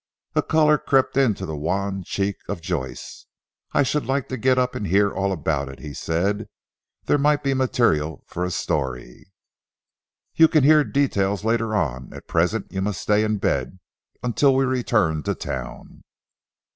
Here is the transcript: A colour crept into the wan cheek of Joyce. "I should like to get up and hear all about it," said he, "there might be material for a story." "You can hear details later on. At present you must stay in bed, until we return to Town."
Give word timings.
A 0.33 0.41
colour 0.41 0.79
crept 0.79 1.15
into 1.15 1.45
the 1.45 1.55
wan 1.55 2.01
cheek 2.03 2.37
of 2.49 2.59
Joyce. 2.59 3.27
"I 3.71 3.83
should 3.83 4.03
like 4.07 4.29
to 4.29 4.35
get 4.37 4.57
up 4.57 4.73
and 4.73 4.87
hear 4.87 5.11
all 5.13 5.31
about 5.31 5.69
it," 5.69 5.95
said 5.95 6.39
he, 6.39 6.45
"there 7.05 7.19
might 7.19 7.43
be 7.43 7.53
material 7.53 8.23
for 8.25 8.43
a 8.43 8.49
story." 8.49 9.31
"You 10.33 10.47
can 10.47 10.63
hear 10.63 10.83
details 10.83 11.43
later 11.45 11.75
on. 11.75 12.11
At 12.15 12.25
present 12.27 12.71
you 12.71 12.81
must 12.81 12.99
stay 12.99 13.23
in 13.23 13.37
bed, 13.37 13.77
until 14.23 14.55
we 14.55 14.65
return 14.65 15.21
to 15.21 15.35
Town." 15.35 16.03